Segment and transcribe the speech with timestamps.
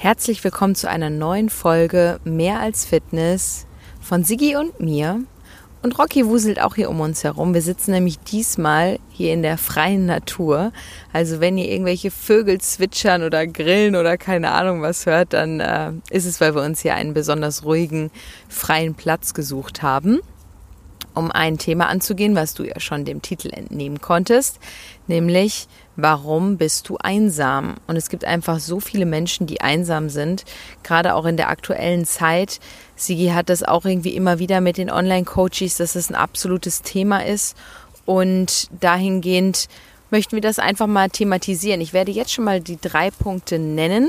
[0.00, 3.66] Herzlich willkommen zu einer neuen Folge Mehr als Fitness
[4.00, 5.24] von Sigi und mir.
[5.82, 7.52] Und Rocky wuselt auch hier um uns herum.
[7.52, 10.70] Wir sitzen nämlich diesmal hier in der freien Natur.
[11.12, 15.90] Also wenn ihr irgendwelche Vögel zwitschern oder grillen oder keine Ahnung was hört, dann äh,
[16.10, 18.12] ist es, weil wir uns hier einen besonders ruhigen,
[18.48, 20.20] freien Platz gesucht haben
[21.18, 24.58] um ein Thema anzugehen, was du ja schon dem Titel entnehmen konntest,
[25.06, 27.74] nämlich warum bist du einsam?
[27.86, 30.44] Und es gibt einfach so viele Menschen, die einsam sind,
[30.82, 32.60] gerade auch in der aktuellen Zeit.
[32.94, 37.26] Sigi hat das auch irgendwie immer wieder mit den Online-Coaches, dass es ein absolutes Thema
[37.26, 37.56] ist.
[38.06, 39.68] Und dahingehend
[40.10, 41.80] möchten wir das einfach mal thematisieren.
[41.80, 44.08] Ich werde jetzt schon mal die drei Punkte nennen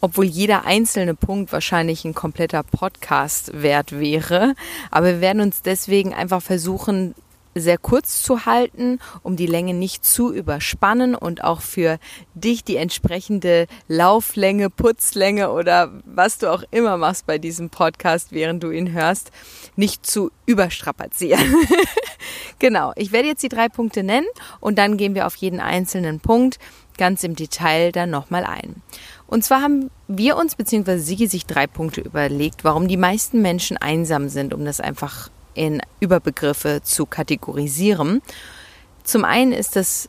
[0.00, 4.54] obwohl jeder einzelne Punkt wahrscheinlich ein kompletter Podcast wert wäre.
[4.90, 7.14] Aber wir werden uns deswegen einfach versuchen,
[7.54, 11.98] sehr kurz zu halten, um die Länge nicht zu überspannen und auch für
[12.34, 18.62] dich die entsprechende Lauflänge, Putzlänge oder was du auch immer machst bei diesem Podcast, während
[18.62, 19.32] du ihn hörst,
[19.74, 21.54] nicht zu überstrapazieren.
[22.58, 24.28] genau, ich werde jetzt die drei Punkte nennen
[24.60, 26.58] und dann gehen wir auf jeden einzelnen Punkt
[26.98, 28.82] ganz im Detail dann nochmal ein.
[29.30, 30.98] Und zwar haben wir uns bzw.
[30.98, 35.80] Sigi sich drei Punkte überlegt, warum die meisten Menschen einsam sind, um das einfach in
[36.00, 38.22] Überbegriffe zu kategorisieren.
[39.04, 40.08] Zum einen ist es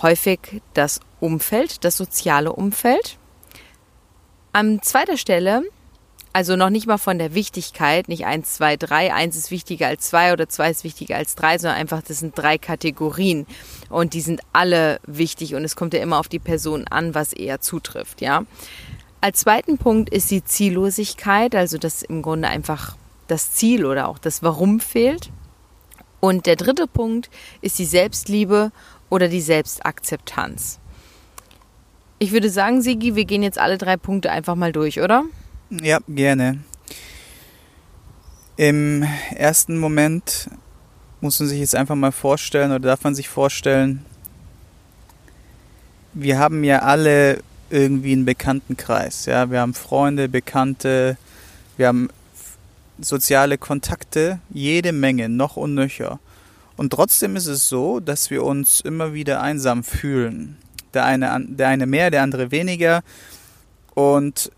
[0.00, 3.18] häufig das Umfeld, das soziale Umfeld.
[4.52, 5.64] An zweiter Stelle
[6.32, 10.08] also noch nicht mal von der Wichtigkeit, nicht eins, zwei, drei, eins ist wichtiger als
[10.08, 13.46] zwei oder zwei ist wichtiger als drei, sondern einfach, das sind drei Kategorien
[13.90, 17.32] und die sind alle wichtig und es kommt ja immer auf die Person an, was
[17.32, 18.44] eher zutrifft, ja.
[19.20, 22.96] Als zweiten Punkt ist die Ziellosigkeit, also dass im Grunde einfach
[23.28, 25.30] das Ziel oder auch das Warum fehlt.
[26.18, 28.72] Und der dritte Punkt ist die Selbstliebe
[29.10, 30.80] oder die Selbstakzeptanz.
[32.18, 35.24] Ich würde sagen, Sigi, wir gehen jetzt alle drei Punkte einfach mal durch, oder?
[35.80, 36.58] Ja, gerne.
[38.58, 40.50] Im ersten Moment
[41.22, 44.04] muss man sich jetzt einfach mal vorstellen oder darf man sich vorstellen,
[46.12, 47.38] wir haben ja alle
[47.70, 49.24] irgendwie einen Bekanntenkreis.
[49.24, 49.50] Ja?
[49.50, 51.16] Wir haben Freunde, Bekannte,
[51.78, 52.10] wir haben
[53.00, 56.20] soziale Kontakte, jede Menge, noch und nöcher.
[56.76, 60.58] Und trotzdem ist es so, dass wir uns immer wieder einsam fühlen.
[60.92, 63.02] Der eine, der eine mehr, der andere weniger.
[63.94, 64.50] Und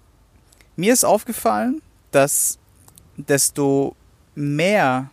[0.76, 2.58] mir ist aufgefallen, dass
[3.16, 3.94] desto
[4.34, 5.10] mehr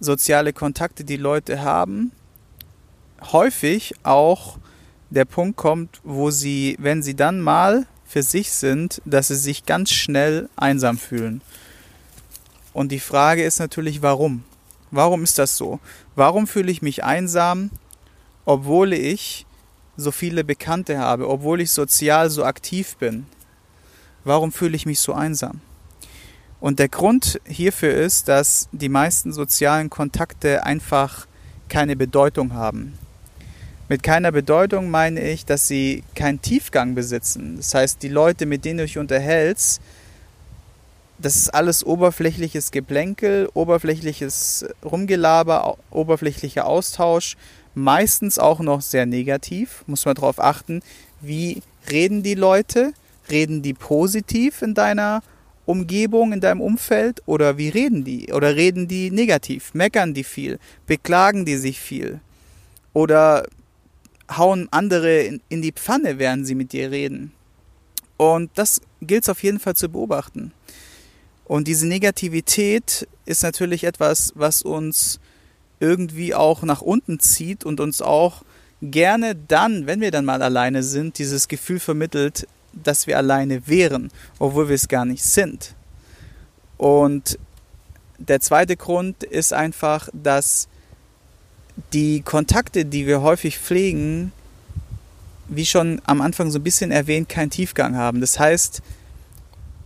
[0.00, 2.12] soziale Kontakte die Leute haben,
[3.32, 4.58] häufig auch
[5.10, 9.66] der Punkt kommt, wo sie, wenn sie dann mal für sich sind, dass sie sich
[9.66, 11.40] ganz schnell einsam fühlen.
[12.72, 14.44] Und die Frage ist natürlich, warum?
[14.90, 15.80] Warum ist das so?
[16.14, 17.70] Warum fühle ich mich einsam,
[18.44, 19.46] obwohl ich
[19.96, 23.26] so viele Bekannte habe, obwohl ich sozial so aktiv bin?
[24.24, 25.60] Warum fühle ich mich so einsam?
[26.60, 31.26] Und der Grund hierfür ist, dass die meisten sozialen Kontakte einfach
[31.68, 32.98] keine Bedeutung haben.
[33.88, 37.58] Mit keiner Bedeutung meine ich, dass sie keinen Tiefgang besitzen.
[37.58, 39.82] Das heißt, die Leute, mit denen du dich unterhältst,
[41.18, 47.36] das ist alles oberflächliches Geplänkel, oberflächliches Rumgelaber, oberflächlicher Austausch,
[47.74, 50.82] meistens auch noch sehr negativ, muss man darauf achten,
[51.20, 52.94] wie reden die Leute,
[53.30, 55.22] Reden die positiv in deiner
[55.66, 58.32] Umgebung, in deinem Umfeld oder wie reden die?
[58.32, 59.72] Oder reden die negativ?
[59.74, 60.58] Meckern die viel?
[60.86, 62.20] Beklagen die sich viel?
[62.92, 63.46] Oder
[64.30, 67.32] hauen andere in, in die Pfanne, während sie mit dir reden?
[68.16, 70.52] Und das gilt es auf jeden Fall zu beobachten.
[71.44, 75.20] Und diese Negativität ist natürlich etwas, was uns
[75.80, 78.44] irgendwie auch nach unten zieht und uns auch
[78.80, 82.46] gerne dann, wenn wir dann mal alleine sind, dieses Gefühl vermittelt,
[82.82, 85.74] dass wir alleine wären, obwohl wir es gar nicht sind.
[86.76, 87.38] Und
[88.18, 90.68] der zweite Grund ist einfach, dass
[91.92, 94.32] die Kontakte, die wir häufig pflegen,
[95.48, 98.20] wie schon am Anfang so ein bisschen erwähnt, keinen Tiefgang haben.
[98.20, 98.82] Das heißt,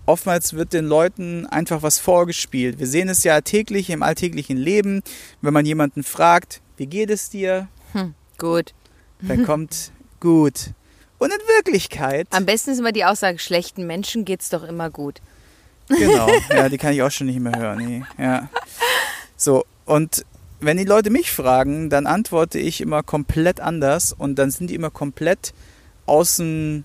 [0.06, 2.78] oftmals wird den Leuten einfach was vorgespielt.
[2.78, 5.02] Wir sehen es ja täglich im alltäglichen Leben,
[5.40, 7.68] wenn man jemanden fragt, wie geht es dir?
[7.92, 8.74] Hm, gut.
[9.20, 9.90] Dann kommt
[10.20, 10.70] gut.
[11.18, 12.28] Und in Wirklichkeit.
[12.30, 15.20] Am besten ist immer die Aussage, schlechten Menschen geht's doch immer gut.
[15.88, 17.78] Genau, ja, die kann ich auch schon nicht mehr hören.
[17.78, 18.04] Nee.
[18.18, 18.48] Ja.
[19.36, 20.24] So, und
[20.60, 24.74] wenn die Leute mich fragen, dann antworte ich immer komplett anders und dann sind die
[24.74, 25.54] immer komplett
[26.06, 26.84] außen,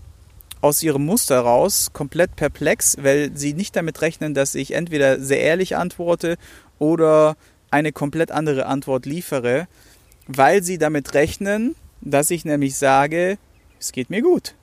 [0.62, 5.42] aus ihrem Muster raus, komplett perplex, weil sie nicht damit rechnen, dass ich entweder sehr
[5.42, 6.38] ehrlich antworte
[6.80, 7.36] oder
[7.70, 9.68] eine komplett andere Antwort liefere,
[10.28, 13.38] weil sie damit rechnen, dass ich nämlich sage,
[13.84, 14.56] es geht mir gut.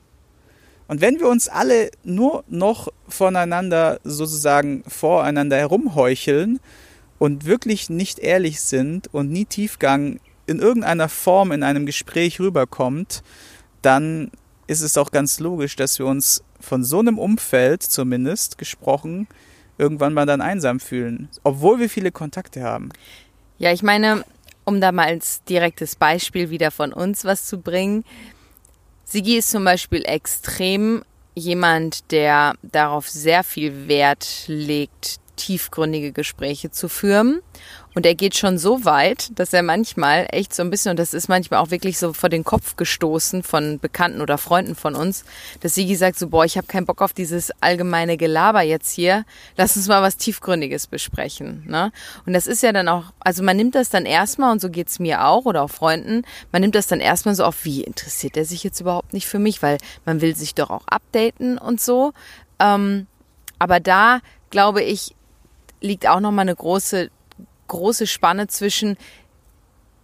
[0.88, 6.58] Und wenn wir uns alle nur noch voneinander sozusagen voreinander herumheucheln
[7.18, 13.22] und wirklich nicht ehrlich sind und nie Tiefgang in irgendeiner Form in einem Gespräch rüberkommt,
[13.82, 14.30] dann
[14.66, 19.28] ist es auch ganz logisch, dass wir uns von so einem Umfeld zumindest gesprochen
[19.78, 22.90] irgendwann mal dann einsam fühlen, obwohl wir viele Kontakte haben.
[23.58, 24.24] Ja, ich meine,
[24.64, 28.04] um da mal als direktes Beispiel wieder von uns was zu bringen,
[29.12, 31.02] Sigi ist zum Beispiel extrem
[31.34, 37.40] jemand, der darauf sehr viel Wert legt, tiefgründige Gespräche zu führen.
[37.94, 41.12] Und er geht schon so weit, dass er manchmal echt so ein bisschen, und das
[41.12, 45.24] ist manchmal auch wirklich so vor den Kopf gestoßen von Bekannten oder Freunden von uns,
[45.60, 49.24] dass Sigi sagt so, boah, ich habe keinen Bock auf dieses allgemeine Gelaber jetzt hier.
[49.56, 51.64] Lass uns mal was Tiefgründiges besprechen.
[51.66, 51.90] Ne?
[52.26, 55.00] Und das ist ja dann auch, also man nimmt das dann erstmal, und so geht's
[55.00, 56.22] mir auch oder auch Freunden,
[56.52, 59.40] man nimmt das dann erstmal so auf, wie interessiert er sich jetzt überhaupt nicht für
[59.40, 62.12] mich, weil man will sich doch auch updaten und so.
[62.60, 63.08] Ähm,
[63.58, 64.20] aber da,
[64.50, 65.14] glaube ich,
[65.80, 67.10] liegt auch nochmal eine große
[67.70, 68.98] große Spanne zwischen,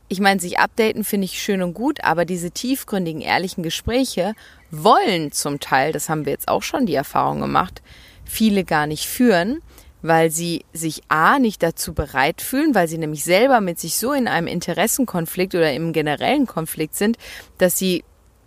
[0.09, 4.35] ich meine, sich updaten finde ich schön und gut, aber diese tiefgründigen, ehrlichen Gespräche
[4.71, 7.83] wollen zum Teil, das haben wir jetzt auch schon die Erfahrung gemacht,
[8.25, 9.61] viele gar nicht führen,
[10.01, 14.13] weil sie sich A nicht dazu bereit fühlen, weil sie nämlich selber mit sich so
[14.13, 17.19] in einem Interessenkonflikt oder im generellen Konflikt sind,
[17.59, 18.05] dass sie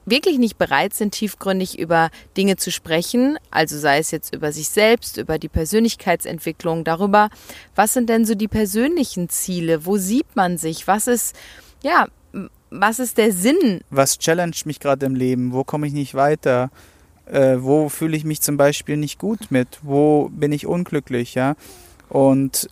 [0.10, 4.70] wirklich nicht bereit sind, tiefgründig über Dinge zu sprechen, also sei es jetzt über sich
[4.70, 7.30] selbst, über die Persönlichkeitsentwicklung, darüber,
[7.76, 11.36] was sind denn so die persönlichen Ziele, wo sieht man sich, was ist,
[11.84, 12.08] ja,
[12.72, 13.82] was ist der Sinn?
[13.90, 15.54] Was challenge mich gerade im Leben?
[15.54, 16.70] Wo komme ich nicht weiter?
[17.26, 19.80] Äh, wo fühle ich mich zum Beispiel nicht gut mit?
[19.82, 21.56] Wo bin ich unglücklich, ja?
[22.10, 22.70] Und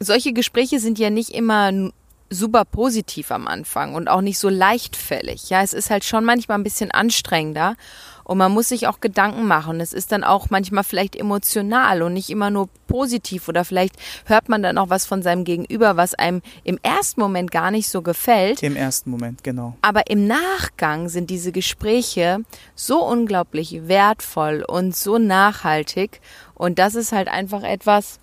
[0.00, 1.90] solche Gespräche sind ja nicht immer
[2.30, 5.50] super positiv am Anfang und auch nicht so leichtfällig.
[5.50, 7.76] Ja, es ist halt schon manchmal ein bisschen anstrengender
[8.22, 9.80] und man muss sich auch Gedanken machen.
[9.80, 13.96] Es ist dann auch manchmal vielleicht emotional und nicht immer nur positiv oder vielleicht
[14.26, 17.88] hört man dann auch was von seinem Gegenüber, was einem im ersten Moment gar nicht
[17.88, 18.62] so gefällt.
[18.62, 19.76] Im ersten Moment, genau.
[19.82, 22.44] Aber im Nachgang sind diese Gespräche
[22.76, 26.20] so unglaublich wertvoll und so nachhaltig
[26.54, 28.20] und das ist halt einfach etwas,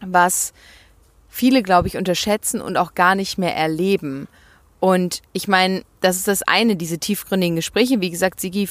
[0.00, 0.54] was
[1.28, 4.28] viele, glaube ich, unterschätzen und auch gar nicht mehr erleben.
[4.80, 8.00] Und ich meine, das ist das eine, diese tiefgründigen Gespräche.
[8.00, 8.68] Wie gesagt, Sigi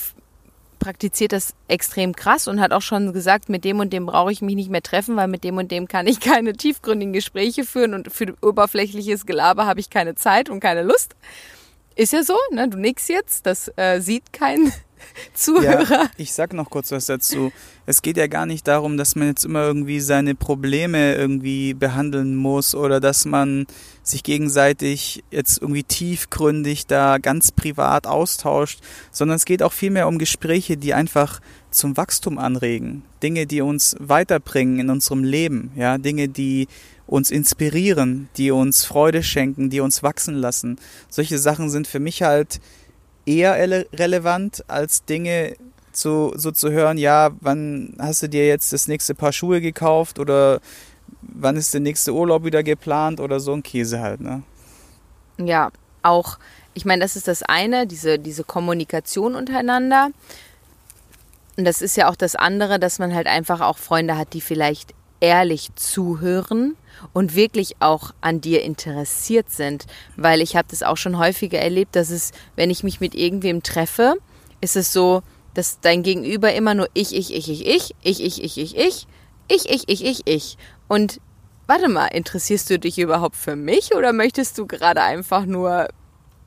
[0.79, 4.41] praktiziert das extrem krass und hat auch schon gesagt, mit dem und dem brauche ich
[4.41, 7.93] mich nicht mehr treffen, weil mit dem und dem kann ich keine tiefgründigen Gespräche führen
[7.93, 11.15] und für oberflächliches Gelaber habe ich keine Zeit und keine Lust.
[11.95, 12.69] Ist ja so, ne?
[12.69, 14.71] Du nix jetzt, das äh, sieht kein
[15.33, 15.89] Zuhörer.
[15.89, 17.51] Ja, ich sag noch kurz was dazu.
[17.85, 22.35] Es geht ja gar nicht darum, dass man jetzt immer irgendwie seine Probleme irgendwie behandeln
[22.35, 23.65] muss oder dass man
[24.03, 28.79] sich gegenseitig jetzt irgendwie tiefgründig da ganz privat austauscht,
[29.11, 31.39] sondern es geht auch vielmehr um Gespräche, die einfach
[31.71, 33.03] zum Wachstum anregen.
[33.21, 36.67] Dinge, die uns weiterbringen in unserem Leben, ja, Dinge, die
[37.05, 40.77] uns inspirieren, die uns Freude schenken, die uns wachsen lassen.
[41.09, 42.59] Solche Sachen sind für mich halt
[43.27, 45.55] eher relevant als Dinge
[45.91, 50.19] zu, so zu hören, ja, wann hast du dir jetzt das nächste Paar Schuhe gekauft
[50.19, 50.59] oder
[51.21, 54.43] wann ist der nächste Urlaub wieder geplant oder so ein Käse halt, ne?
[55.37, 55.71] Ja,
[56.03, 56.39] auch,
[56.73, 60.09] ich meine, das ist das eine, diese, diese Kommunikation untereinander.
[61.57, 64.41] Und das ist ja auch das andere, dass man halt einfach auch Freunde hat, die
[64.41, 66.75] vielleicht ehrlich zuhören
[67.13, 69.85] und wirklich auch an dir interessiert sind.
[70.15, 73.63] Weil ich habe das auch schon häufiger erlebt, dass es, wenn ich mich mit irgendwem
[73.63, 74.15] treffe,
[74.61, 75.21] ist es so,
[75.53, 79.07] dass dein Gegenüber immer nur ich, ich, ich, ich, ich, ich, ich, ich, ich, ich,
[79.49, 80.57] ich, ich, ich, ich, ich.
[80.87, 81.19] Und
[81.67, 85.87] warte mal, interessierst du dich überhaupt für mich oder möchtest du gerade einfach nur,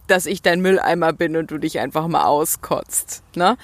[0.06, 3.22] dass ich dein Mülleimer bin und du dich einfach mal auskotzt?
[3.34, 3.56] Ne?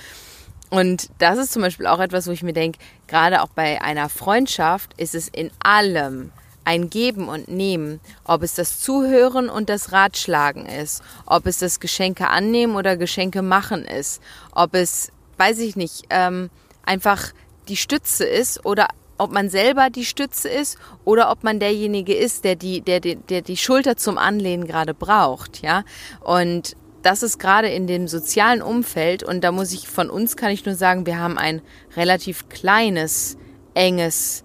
[0.70, 4.08] Und das ist zum Beispiel auch etwas, wo ich mir denke, gerade auch bei einer
[4.08, 6.32] Freundschaft ist es in allem
[6.64, 11.78] ein Geben und Nehmen, ob es das Zuhören und das Ratschlagen ist, ob es das
[11.78, 14.20] Geschenke annehmen oder Geschenke machen ist,
[14.50, 16.50] ob es, weiß ich nicht, ähm,
[16.84, 17.32] einfach
[17.68, 22.42] die Stütze ist oder ob man selber die Stütze ist oder ob man derjenige ist,
[22.42, 25.84] der die, der, der, der die Schulter zum Anlehnen gerade braucht, ja.
[26.20, 30.50] Und das ist gerade in dem sozialen Umfeld und da muss ich von uns kann
[30.50, 31.62] ich nur sagen, wir haben ein
[31.96, 33.36] relativ kleines,
[33.74, 34.42] enges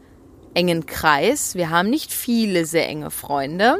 [0.53, 1.55] engen Kreis.
[1.55, 3.79] Wir haben nicht viele sehr enge Freunde.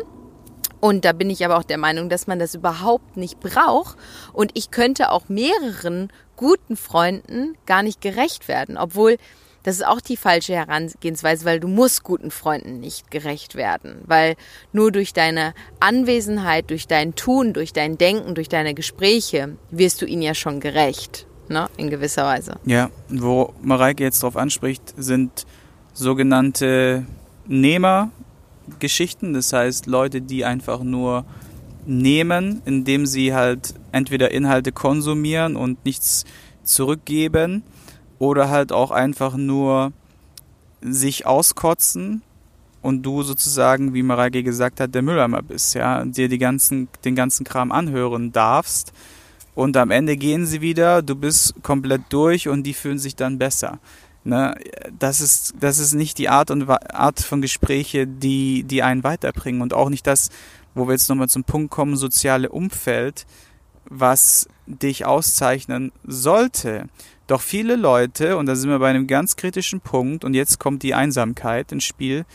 [0.80, 3.98] Und da bin ich aber auch der Meinung, dass man das überhaupt nicht braucht.
[4.34, 8.78] Und ich könnte auch mehreren guten Freunden gar nicht gerecht werden.
[8.78, 9.18] Obwohl,
[9.64, 14.02] das ist auch die falsche Herangehensweise, weil du musst guten Freunden nicht gerecht werden.
[14.06, 14.36] Weil
[14.72, 20.06] nur durch deine Anwesenheit, durch dein Tun, durch dein Denken, durch deine Gespräche wirst du
[20.06, 21.28] ihnen ja schon gerecht.
[21.48, 21.70] ne?
[21.78, 22.56] In gewisser Weise.
[22.66, 25.46] Ja, wo Mareike jetzt drauf anspricht, sind
[25.94, 27.06] sogenannte
[27.46, 29.34] Nehmergeschichten.
[29.34, 31.26] Das heißt, Leute, die einfach nur
[31.86, 36.26] nehmen, indem sie halt entweder Inhalte konsumieren und nichts
[36.64, 37.64] zurückgeben
[38.22, 39.94] oder halt auch einfach nur
[40.80, 42.22] sich auskotzen
[42.84, 47.16] und du sozusagen, wie Mareike gesagt hat, der Mülleimer bist, ja, dir die ganzen, den
[47.16, 48.94] ganzen Kram anhören darfst
[49.56, 53.40] und am Ende gehen sie wieder, du bist komplett durch und die fühlen sich dann
[53.40, 53.80] besser.
[54.24, 54.54] Ne?
[55.00, 59.64] Das, ist, das ist nicht die Art und Art von Gespräche, die, die einen weiterbringen
[59.64, 60.30] und auch nicht das,
[60.76, 63.26] wo wir jetzt nochmal zum Punkt kommen, soziale Umfeld,
[63.90, 66.86] was dich auszeichnen sollte.
[67.32, 70.84] Doch viele Leute, und da sind wir bei einem ganz kritischen Punkt, und jetzt kommt
[70.84, 72.26] die Einsamkeit ins Spiel,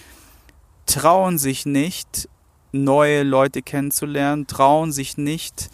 [0.86, 2.30] trauen sich nicht,
[2.72, 5.68] neue Leute kennenzulernen, trauen sich nicht,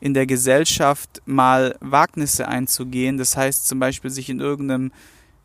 [0.00, 3.16] in der Gesellschaft mal Wagnisse einzugehen.
[3.16, 4.90] Das heißt zum Beispiel sich in irgendeinem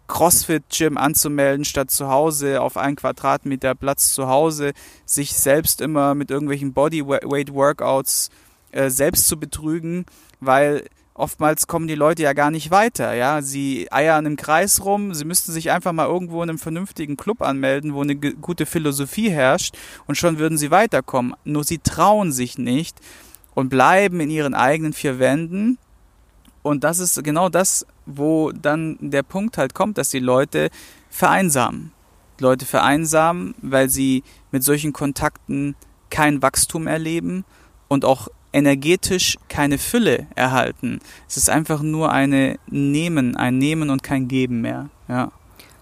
[0.07, 4.73] CrossFit-Gym anzumelden, statt zu Hause auf einen Quadratmeter Platz zu Hause,
[5.05, 8.31] sich selbst immer mit irgendwelchen Bodyweight-Workouts
[8.71, 10.07] äh, selbst zu betrügen,
[10.39, 10.85] weil
[11.19, 13.41] oftmals kommen die Leute ja gar nicht weiter, ja.
[13.41, 17.41] Sie eiern im Kreis rum, sie müssten sich einfach mal irgendwo in einem vernünftigen Club
[17.41, 21.35] anmelden, wo eine gute Philosophie herrscht und schon würden sie weiterkommen.
[21.43, 22.97] Nur sie trauen sich nicht
[23.53, 25.77] und bleiben in ihren eigenen vier Wänden.
[26.61, 30.69] Und das ist genau das, wo dann der Punkt halt kommt, dass die Leute
[31.09, 31.91] vereinsamen.
[32.39, 35.75] Die Leute vereinsamen, weil sie mit solchen Kontakten
[36.09, 37.45] kein Wachstum erleben
[37.87, 40.99] und auch energetisch keine Fülle erhalten.
[41.27, 44.89] Es ist einfach nur eine Nehmen, ein Nehmen und kein Geben mehr.
[45.07, 45.31] Ja.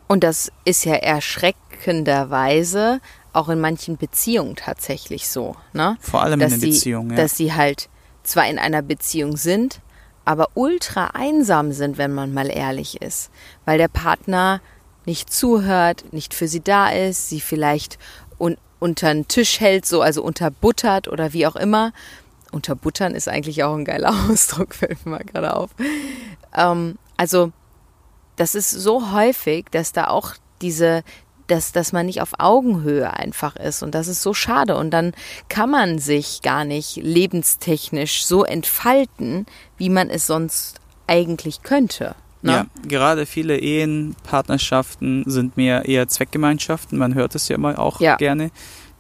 [0.08, 3.02] Und das ist ja erschreckenderweise
[3.34, 5.56] auch in manchen Beziehungen tatsächlich so.
[5.74, 5.98] Ne?
[6.00, 7.12] Vor allem dass in den Beziehungen.
[7.12, 7.18] Ja.
[7.18, 7.90] Dass sie halt
[8.24, 9.82] zwar in einer Beziehung sind,
[10.26, 13.30] aber ultra einsam sind, wenn man mal ehrlich ist.
[13.66, 14.62] Weil der Partner
[15.06, 17.98] nicht zuhört, nicht für sie da ist, sie vielleicht
[18.38, 21.94] un unter den Tisch hält, so also unterbuttert oder wie auch immer.
[22.52, 25.72] Unterbuttern ist eigentlich auch ein geiler Ausdruck, fällt mir mal gerade auf.
[26.56, 27.52] Ähm, also
[28.36, 31.04] das ist so häufig, dass da auch diese,
[31.48, 33.84] dass, dass man nicht auf Augenhöhe einfach ist.
[33.84, 34.78] Und das ist so schade.
[34.78, 35.14] Und dann
[35.50, 39.46] kann man sich gar nicht lebenstechnisch so entfalten,
[39.78, 42.16] wie man es sonst eigentlich könnte.
[42.42, 42.52] Ne?
[42.52, 46.98] Ja, gerade viele Ehen, Partnerschaften sind mehr eher Zweckgemeinschaften.
[46.98, 48.16] Man hört es ja immer auch ja.
[48.16, 48.52] gerne.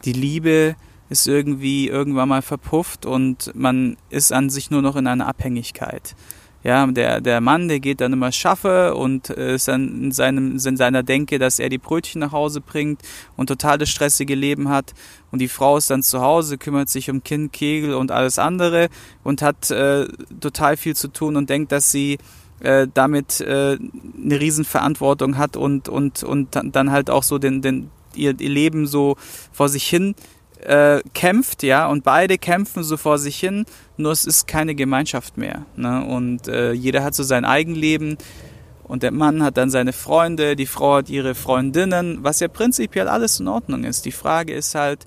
[0.05, 0.75] Die Liebe
[1.09, 6.15] ist irgendwie irgendwann mal verpufft und man ist an sich nur noch in einer Abhängigkeit.
[6.63, 10.53] Ja, der, der Mann, der geht dann immer schaffe und äh, ist dann in, seinem,
[10.53, 13.01] in seiner Denke, dass er die Brötchen nach Hause bringt
[13.37, 14.93] und total das stressige Leben hat.
[15.31, 18.89] Und die Frau ist dann zu Hause, kümmert sich um Kind, Kegel und alles andere
[19.23, 20.07] und hat äh,
[20.41, 22.17] total viel zu tun und denkt, dass sie
[22.59, 23.77] äh, damit äh,
[24.21, 28.87] eine Riesenverantwortung hat und, und, und dann halt auch so den, den, ihr, ihr Leben
[28.87, 29.15] so
[29.53, 30.15] vor sich hin
[30.63, 33.65] äh, kämpft, ja, und beide kämpfen so vor sich hin,
[33.97, 35.65] nur es ist keine Gemeinschaft mehr.
[35.75, 36.05] Ne?
[36.05, 38.17] Und äh, jeder hat so sein Eigenleben
[38.83, 43.07] und der Mann hat dann seine Freunde, die Frau hat ihre Freundinnen, was ja prinzipiell
[43.07, 44.05] alles in Ordnung ist.
[44.05, 45.05] Die Frage ist halt,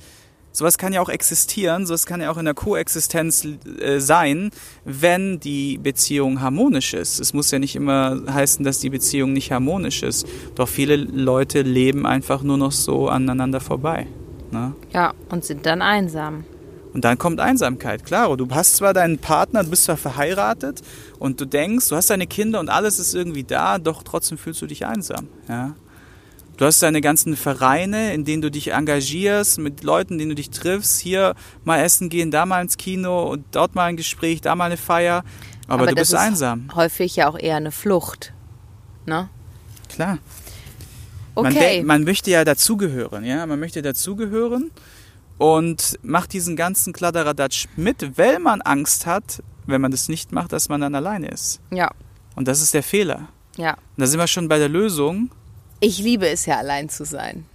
[0.53, 3.47] sowas kann ja auch existieren, sowas kann ja auch in der Koexistenz
[3.81, 4.51] äh, sein,
[4.85, 7.21] wenn die Beziehung harmonisch ist.
[7.21, 10.27] Es muss ja nicht immer heißen, dass die Beziehung nicht harmonisch ist.
[10.55, 14.07] Doch viele Leute leben einfach nur noch so aneinander vorbei.
[14.51, 14.75] Ne?
[14.93, 16.45] Ja, und sind dann einsam.
[16.93, 18.37] Und dann kommt Einsamkeit, klar.
[18.37, 20.83] Du hast zwar deinen Partner, du bist zwar verheiratet
[21.19, 24.61] und du denkst, du hast deine Kinder und alles ist irgendwie da, doch trotzdem fühlst
[24.63, 25.29] du dich einsam.
[25.49, 25.75] Ja?
[26.57, 30.51] Du hast deine ganzen Vereine, in denen du dich engagierst, mit Leuten, denen du dich
[30.51, 34.55] triffst, hier mal essen gehen, da mal ins Kino und dort mal ein Gespräch, da
[34.55, 35.25] mal eine Feier.
[35.69, 36.69] Aber, Aber du bist einsam.
[36.75, 38.35] Häufig ja auch eher eine Flucht.
[39.07, 39.31] Ne?
[39.89, 40.19] Klar.
[41.41, 41.79] Okay.
[41.79, 44.71] Man, man möchte ja dazugehören, ja, man möchte dazugehören
[45.39, 50.53] und macht diesen ganzen Kladderadatsch mit, weil man Angst hat, wenn man das nicht macht,
[50.53, 51.61] dass man dann alleine ist.
[51.71, 51.91] Ja.
[52.37, 53.29] Und das ist der Fehler.
[53.57, 53.73] Ja.
[53.73, 55.31] Und da sind wir schon bei der Lösung.
[55.81, 57.47] Ich liebe es ja, allein zu sein.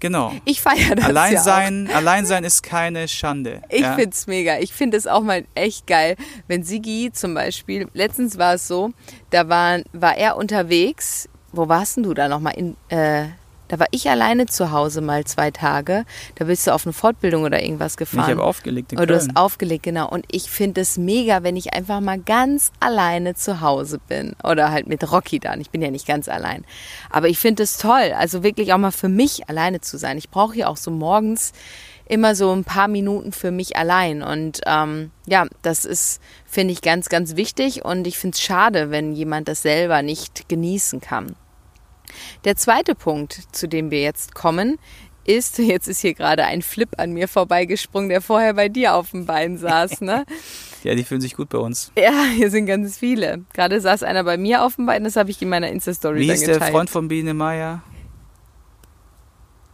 [0.00, 0.32] Genau.
[0.46, 1.96] Ich feiere das allein ja sein, auch.
[1.96, 3.62] Allein sein ist keine Schande.
[3.70, 3.96] Ich ja?
[3.96, 4.58] es mega.
[4.58, 6.16] Ich finde es auch mal echt geil,
[6.48, 8.92] wenn Sigi zum Beispiel, letztens war es so,
[9.30, 12.54] da war, war er unterwegs wo warst denn du da nochmal?
[12.56, 13.26] In, äh,
[13.70, 16.04] da war ich alleine zu Hause mal zwei Tage.
[16.34, 18.24] Da bist du auf eine Fortbildung oder irgendwas gefahren.
[18.24, 19.18] Ich habe aufgelegt in Oder Köln.
[19.20, 20.08] du hast aufgelegt, genau.
[20.08, 24.34] Und ich finde es mega, wenn ich einfach mal ganz alleine zu Hause bin.
[24.42, 25.60] Oder halt mit Rocky dann.
[25.60, 26.64] Ich bin ja nicht ganz allein.
[27.10, 30.18] Aber ich finde es toll, also wirklich auch mal für mich alleine zu sein.
[30.18, 31.52] Ich brauche ja auch so morgens
[32.10, 34.24] immer so ein paar Minuten für mich allein.
[34.24, 37.84] Und ähm, ja, das ist, finde ich, ganz, ganz wichtig.
[37.84, 41.36] Und ich finde es schade, wenn jemand das selber nicht genießen kann.
[42.44, 44.78] Der zweite Punkt, zu dem wir jetzt kommen,
[45.24, 49.12] ist, jetzt ist hier gerade ein Flip an mir vorbeigesprungen, der vorher bei dir auf
[49.12, 50.24] dem Bein saß, ne?
[50.82, 51.92] ja, die fühlen sich gut bei uns.
[51.96, 53.44] Ja, hier sind ganz viele.
[53.52, 56.30] Gerade saß einer bei mir auf dem Bein, das habe ich in meiner Insta-Story Wie
[56.30, 57.82] ist der Freund von Biene Meier?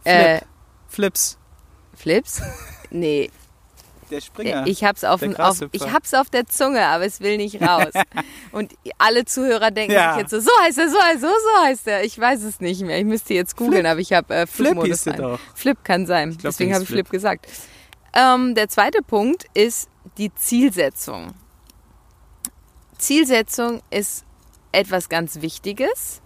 [0.03, 0.13] Flip.
[0.13, 0.41] Äh,
[0.87, 1.37] Flips.
[1.95, 2.41] Flips?
[2.89, 3.29] Nee,
[4.09, 4.65] der Springer.
[4.67, 7.91] Ich hab's auf, auf, ich hab's auf der Zunge, aber es will nicht raus.
[8.51, 10.13] Und alle Zuhörer denken ja.
[10.13, 12.03] sich jetzt so, so heißt er, so heißt er, so heißt er.
[12.03, 12.97] Ich weiß es nicht mehr.
[12.97, 15.39] Ich müsste jetzt googeln, aber ich habe äh, Flipmodus Flip Doch.
[15.55, 16.31] Flip kann sein.
[16.31, 17.47] Glaub, Deswegen habe ich Flip, Flip gesagt.
[18.13, 21.33] Ähm, der zweite Punkt ist die Zielsetzung.
[22.97, 24.25] Zielsetzung ist
[24.71, 26.21] etwas ganz Wichtiges.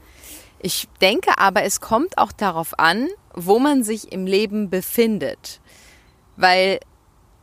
[0.60, 5.60] Ich denke aber, es kommt auch darauf an, wo man sich im Leben befindet.
[6.38, 6.80] Weil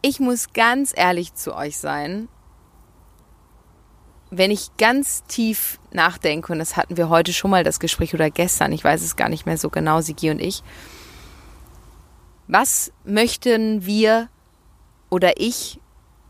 [0.02, 2.28] ich muss ganz ehrlich zu euch sein.
[4.30, 8.30] Wenn ich ganz tief nachdenke, und das hatten wir heute schon mal das Gespräch oder
[8.30, 10.62] gestern, ich weiß es gar nicht mehr so genau, Sigi und ich.
[12.46, 14.28] Was möchten wir
[15.10, 15.80] oder ich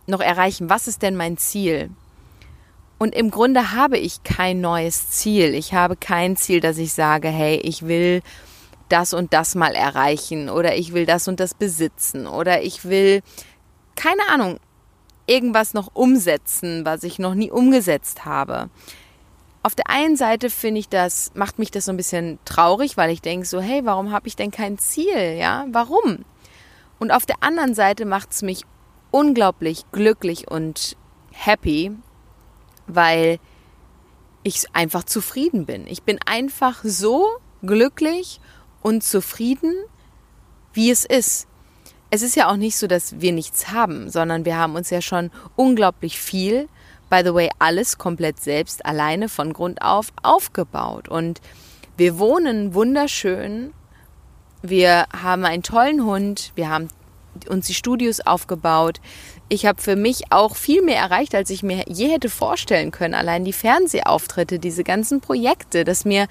[0.07, 0.71] noch erreichen?
[0.71, 1.91] Was ist denn mein Ziel?
[2.99, 5.55] Und im Grunde habe ich kein neues Ziel.
[5.55, 8.23] Ich habe kein Ziel, dass ich sage, hey, ich will
[8.89, 13.23] das und das mal erreichen oder ich will das und das besitzen oder ich will
[13.99, 14.61] keine Ahnung,
[15.27, 18.71] irgendwas noch umsetzen, was ich noch nie umgesetzt habe.
[19.65, 23.11] Auf der einen Seite finde ich das, macht mich das so ein bisschen traurig, weil
[23.11, 25.37] ich denke so, hey, warum habe ich denn kein Ziel?
[25.37, 26.25] Ja, warum?
[27.01, 28.63] Und auf der anderen Seite macht es mich
[29.11, 30.97] unglaublich glücklich und
[31.33, 31.91] happy,
[32.87, 33.41] weil
[34.45, 35.89] ich einfach zufrieden bin.
[35.89, 37.27] Ich bin einfach so
[37.63, 38.41] glücklich
[38.81, 39.75] und zufrieden,
[40.73, 41.48] wie es ist
[42.11, 45.03] es ist ja auch nicht so, dass wir nichts haben, sondern wir haben uns ja
[45.03, 46.69] schon unglaublich viel,
[47.11, 51.09] by the way, alles komplett selbst alleine von Grund auf aufgebaut.
[51.09, 51.41] Und
[51.97, 53.73] wir wohnen wunderschön.
[54.63, 56.53] Wir haben einen tollen Hund.
[56.55, 56.89] Wir haben
[57.47, 59.01] uns die Studios aufgebaut
[59.51, 63.15] ich habe für mich auch viel mehr erreicht, als ich mir je hätte vorstellen können.
[63.15, 66.29] Allein die Fernsehauftritte, diese ganzen Projekte, dass mir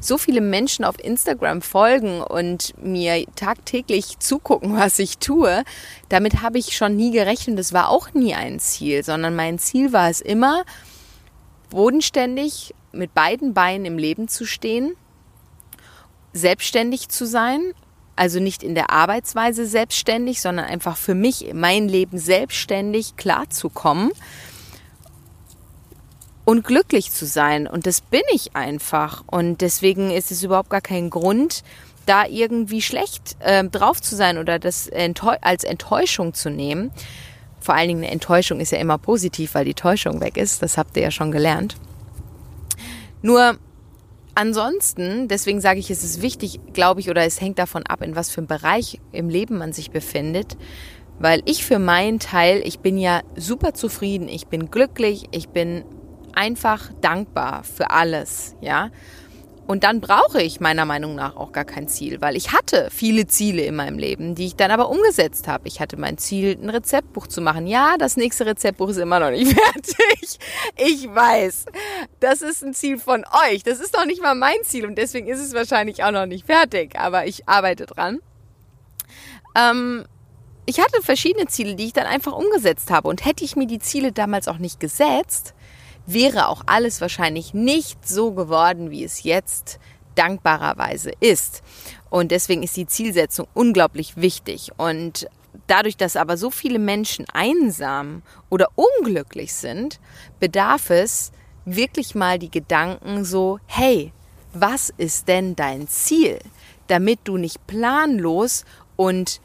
[0.00, 5.64] so viele Menschen auf Instagram folgen und mir tagtäglich zugucken, was ich tue,
[6.08, 7.58] damit habe ich schon nie gerechnet.
[7.58, 10.62] Das war auch nie ein Ziel, sondern mein Ziel war es immer,
[11.70, 14.94] bodenständig mit beiden Beinen im Leben zu stehen,
[16.32, 17.74] selbstständig zu sein,
[18.20, 24.10] also nicht in der Arbeitsweise selbstständig, sondern einfach für mich, mein Leben selbstständig klarzukommen
[26.44, 27.66] und glücklich zu sein.
[27.66, 29.24] Und das bin ich einfach.
[29.26, 31.64] Und deswegen ist es überhaupt gar kein Grund,
[32.04, 36.90] da irgendwie schlecht äh, drauf zu sein oder das enttäu als Enttäuschung zu nehmen.
[37.58, 40.62] Vor allen Dingen eine Enttäuschung ist ja immer positiv, weil die Täuschung weg ist.
[40.62, 41.76] Das habt ihr ja schon gelernt.
[43.22, 43.56] Nur
[44.40, 48.16] Ansonsten, deswegen sage ich, es ist wichtig, glaube ich, oder es hängt davon ab, in
[48.16, 50.56] was für einem Bereich im Leben man sich befindet.
[51.18, 55.84] Weil ich für meinen Teil, ich bin ja super zufrieden, ich bin glücklich, ich bin
[56.32, 58.88] einfach dankbar für alles, ja.
[59.70, 63.28] Und dann brauche ich meiner Meinung nach auch gar kein Ziel, weil ich hatte viele
[63.28, 65.68] Ziele in meinem Leben, die ich dann aber umgesetzt habe.
[65.68, 67.68] Ich hatte mein Ziel, ein Rezeptbuch zu machen.
[67.68, 70.40] Ja, das nächste Rezeptbuch ist immer noch nicht fertig.
[70.76, 71.66] Ich weiß,
[72.18, 73.62] das ist ein Ziel von euch.
[73.62, 76.46] Das ist doch nicht mal mein Ziel und deswegen ist es wahrscheinlich auch noch nicht
[76.46, 78.18] fertig, aber ich arbeite dran.
[79.54, 80.04] Ähm,
[80.66, 83.06] ich hatte verschiedene Ziele, die ich dann einfach umgesetzt habe.
[83.06, 85.54] Und hätte ich mir die Ziele damals auch nicht gesetzt,
[86.06, 89.78] wäre auch alles wahrscheinlich nicht so geworden, wie es jetzt
[90.14, 91.62] dankbarerweise ist.
[92.10, 94.70] Und deswegen ist die Zielsetzung unglaublich wichtig.
[94.76, 95.28] Und
[95.66, 100.00] dadurch, dass aber so viele Menschen einsam oder unglücklich sind,
[100.40, 101.32] bedarf es
[101.64, 104.12] wirklich mal die Gedanken so, hey,
[104.52, 106.38] was ist denn dein Ziel?
[106.88, 108.64] Damit du nicht planlos
[108.96, 109.40] und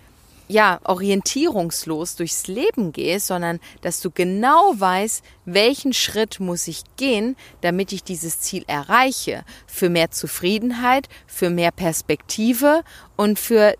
[0.47, 7.35] ja, orientierungslos durchs Leben gehst, sondern dass du genau weißt, welchen Schritt muss ich gehen,
[7.61, 9.43] damit ich dieses Ziel erreiche.
[9.65, 12.83] Für mehr Zufriedenheit, für mehr Perspektive
[13.15, 13.75] und für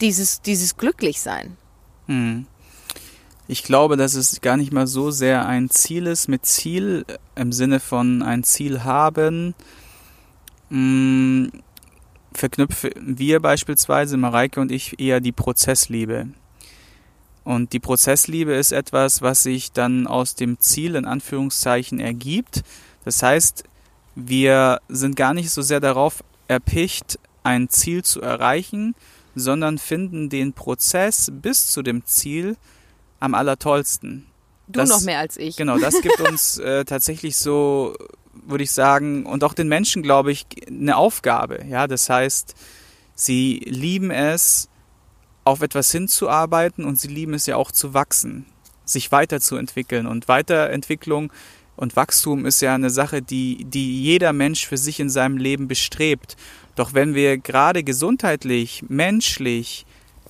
[0.00, 1.56] dieses, dieses Glücklichsein.
[2.06, 2.46] Hm.
[3.46, 7.52] Ich glaube, dass es gar nicht mal so sehr ein Ziel ist mit Ziel im
[7.52, 9.54] Sinne von ein Ziel haben.
[12.34, 16.28] Verknüpfen wir beispielsweise, Mareike und ich, eher die Prozessliebe.
[17.44, 22.62] Und die Prozessliebe ist etwas, was sich dann aus dem Ziel in Anführungszeichen ergibt.
[23.04, 23.64] Das heißt,
[24.14, 28.94] wir sind gar nicht so sehr darauf erpicht, ein Ziel zu erreichen,
[29.34, 32.56] sondern finden den Prozess bis zu dem Ziel
[33.20, 34.26] am allertollsten.
[34.66, 35.56] Du das, noch mehr als ich.
[35.56, 37.94] Genau, das gibt uns äh, tatsächlich so,
[38.32, 41.64] würde ich sagen, und auch den Menschen, glaube ich, eine Aufgabe.
[41.68, 42.54] Ja, das heißt,
[43.14, 44.68] sie lieben es,
[45.44, 48.46] auf etwas hinzuarbeiten und sie lieben es ja auch zu wachsen,
[48.84, 50.06] sich weiterzuentwickeln.
[50.06, 51.32] Und Weiterentwicklung
[51.76, 55.68] und Wachstum ist ja eine Sache, die, die jeder Mensch für sich in seinem Leben
[55.68, 56.36] bestrebt.
[56.76, 59.84] Doch wenn wir gerade gesundheitlich, menschlich,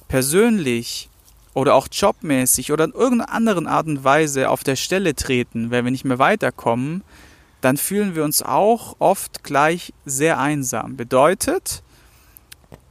[0.09, 1.09] persönlich
[1.55, 5.85] oder auch jobmäßig oder in irgendeiner anderen Art und Weise auf der Stelle treten, wenn
[5.85, 7.03] wir nicht mehr weiterkommen,
[7.61, 10.97] dann fühlen wir uns auch oft gleich sehr einsam.
[10.97, 11.83] Bedeutet,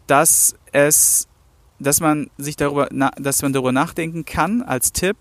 [0.07, 1.27] dass es,
[1.79, 2.87] dass man sich darüber,
[3.19, 5.17] dass man darüber nachdenken kann als Tipp,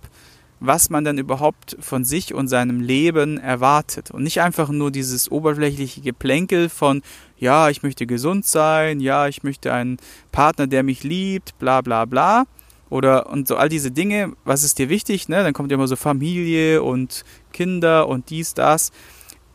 [0.61, 4.13] was man dann überhaupt von sich und seinem Leben erwartet.
[4.13, 7.03] Und nicht einfach nur dieses oberflächliche Geplänkel von,
[7.37, 9.99] ja, ich möchte gesund sein, ja, ich möchte einen
[10.31, 12.45] Partner, der mich liebt, bla bla bla.
[12.93, 15.43] Oder und so all diese Dinge, was ist dir wichtig, ne?
[15.43, 18.93] Dann kommt ja immer so Familie und Kinder und dies, das.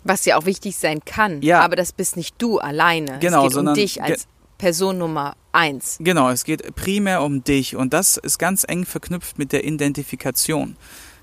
[0.04, 1.62] Was ja auch wichtig sein kann, ja.
[1.62, 3.20] aber das bist nicht du alleine.
[3.20, 5.98] Genau, es geht sondern um dich als Person Nummer eins.
[6.00, 10.76] Genau, es geht primär um dich und das ist ganz eng verknüpft mit der Identifikation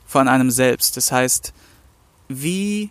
[0.06, 0.96] von einem selbst.
[0.96, 1.52] Das heißt,
[2.28, 2.90] wie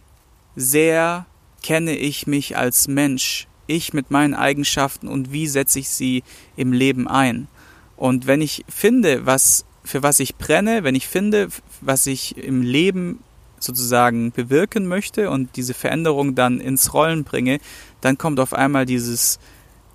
[0.57, 1.27] sehr
[1.61, 6.23] kenne ich mich als Mensch, ich mit meinen Eigenschaften und wie setze ich sie
[6.57, 7.47] im Leben ein?
[8.03, 11.47] Und wenn ich finde, was für was ich brenne, wenn ich finde,
[11.79, 13.23] was ich im Leben
[13.59, 17.61] sozusagen bewirken möchte und diese Veränderung dann ins Rollen bringe,
[18.01, 19.39] dann kommt auf einmal dieses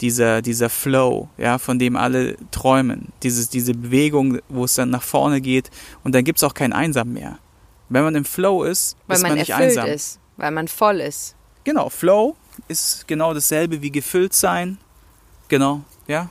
[0.00, 3.08] dieser, dieser Flow, ja, von dem alle träumen.
[3.22, 5.70] Dieses, diese Bewegung, wo es dann nach vorne geht
[6.02, 7.38] und dann gibt es auch kein Einsam mehr.
[7.90, 9.86] Wenn man im Flow ist, weil ist man, man nicht erfüllt einsam.
[9.86, 11.34] ist, weil man voll ist.
[11.64, 12.36] Genau, Flow
[12.68, 14.78] ist genau dasselbe wie gefüllt sein.
[15.48, 16.30] Genau, ja,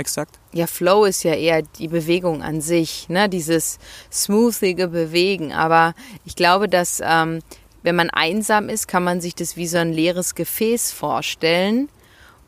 [0.00, 0.38] exakt.
[0.52, 3.28] Ja, Flow ist ja eher die Bewegung an sich, ne?
[3.28, 3.78] dieses
[4.12, 5.52] smoothige Bewegen.
[5.52, 7.40] Aber ich glaube, dass ähm,
[7.82, 11.88] wenn man einsam ist, kann man sich das wie so ein leeres Gefäß vorstellen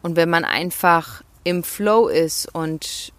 [0.02, 3.12] und wenn man einfach im Flow ist und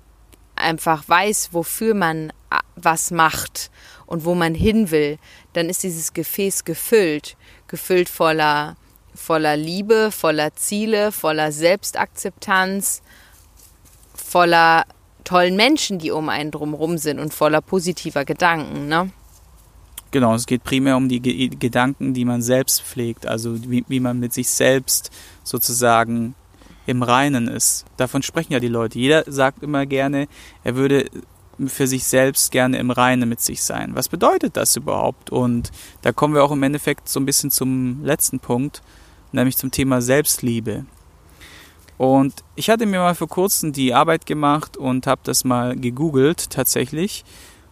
[0.55, 2.31] einfach weiß, wofür man
[2.75, 3.71] was macht
[4.05, 5.17] und wo man hin will,
[5.53, 7.35] dann ist dieses Gefäß gefüllt,
[7.67, 8.75] gefüllt voller,
[9.15, 13.01] voller Liebe, voller Ziele, voller Selbstakzeptanz,
[14.33, 14.85] voller
[15.23, 19.11] tollen Menschen, die um einen drumherum sind und voller positiver Gedanken, ne?
[20.09, 23.99] Genau, es geht primär um die Ge Gedanken, die man selbst pflegt, also wie, wie
[23.99, 25.11] man mit sich selbst
[25.43, 26.33] sozusagen
[26.87, 27.85] im Reinen ist.
[27.97, 28.97] Davon sprechen ja die Leute.
[28.97, 30.27] Jeder sagt immer gerne,
[30.63, 31.09] er würde
[31.67, 33.91] für sich selbst gerne im Reinen mit sich sein.
[33.93, 35.29] Was bedeutet das überhaupt?
[35.29, 38.81] Und da kommen wir auch im Endeffekt so ein bisschen zum letzten Punkt,
[39.31, 40.85] nämlich zum Thema Selbstliebe.
[41.97, 46.49] Und ich hatte mir mal vor kurzem die Arbeit gemacht und habe das mal gegoogelt
[46.49, 47.23] tatsächlich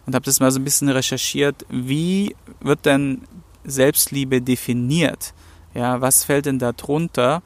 [0.06, 3.22] und habe das mal so ein bisschen recherchiert, wie wird denn
[3.64, 5.34] Selbstliebe definiert?
[5.74, 7.42] Ja, was fällt denn da drunter?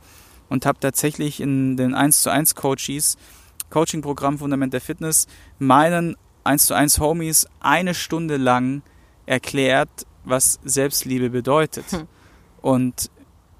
[0.48, 3.16] und habe tatsächlich in den 1 zu 1 Coaches,
[3.70, 5.26] Coaching-Programm Fundament der Fitness,
[5.58, 8.82] meinen 1 zu 1 Homies eine Stunde lang
[9.26, 12.08] erklärt, was Selbstliebe bedeutet hm.
[12.62, 13.10] und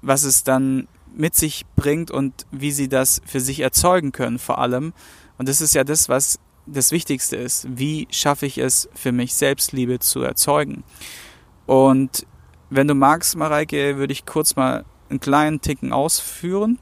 [0.01, 4.59] was es dann mit sich bringt und wie sie das für sich erzeugen können vor
[4.59, 4.93] allem.
[5.37, 7.67] Und das ist ja das, was das Wichtigste ist.
[7.69, 10.83] Wie schaffe ich es für mich, Selbstliebe zu erzeugen?
[11.65, 12.25] Und
[12.69, 16.79] wenn du magst, Mareike, würde ich kurz mal einen kleinen Ticken ausführen.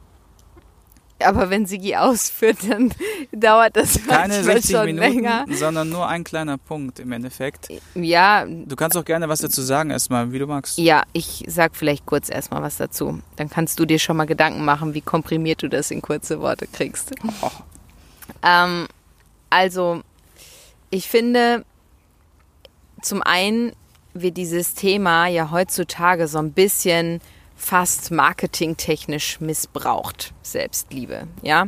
[1.23, 2.93] Aber wenn Sigi ausführt, dann
[3.32, 5.45] dauert das Keine 60 schon Minuten, länger.
[5.49, 7.69] sondern nur ein kleiner Punkt im Endeffekt.
[7.95, 8.45] Ja.
[8.45, 10.78] Du kannst auch gerne was dazu sagen erstmal, wie du magst.
[10.78, 13.21] Ja, ich sag vielleicht kurz erstmal was dazu.
[13.38, 16.67] Dann kannst du dir schon mal Gedanken machen, wie komprimiert du das in kurze Worte
[16.67, 17.13] kriegst.
[17.41, 17.49] Oh.
[18.43, 18.88] Ähm,
[19.49, 20.01] also,
[20.89, 21.63] ich finde,
[23.01, 23.71] zum einen
[24.13, 27.21] wird dieses Thema ja heutzutage so ein bisschen
[27.55, 31.67] fast marketingtechnisch missbraucht, Selbstliebe, ja,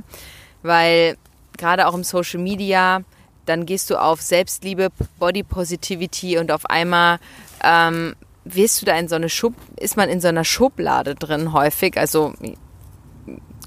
[0.61, 1.17] weil
[1.57, 3.01] gerade auch im Social Media,
[3.45, 7.19] dann gehst du auf Selbstliebe, Body Positivity und auf einmal
[7.63, 11.53] ähm, wirst du da in so eine Schub, ist man in so einer Schublade drin
[11.53, 12.33] häufig, also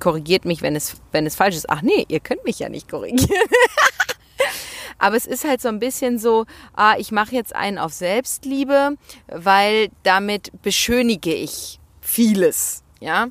[0.01, 1.69] korrigiert mich, wenn es, wenn es falsch ist.
[1.69, 3.29] Ach nee, ihr könnt mich ja nicht korrigieren.
[4.99, 8.97] Aber es ist halt so ein bisschen so, ah, ich mache jetzt einen auf Selbstliebe,
[9.29, 11.80] weil damit beschönige ich
[12.11, 13.29] vieles, ja.